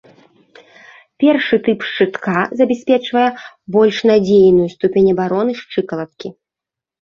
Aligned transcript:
Першы 1.23 1.59
тып 1.67 1.79
шчытка 1.89 2.37
забяспечвае 2.63 3.27
больш 3.77 3.97
надзейную 4.13 4.67
ступень 4.79 5.11
абароны 5.15 5.51
шчыкалаткі. 5.65 6.27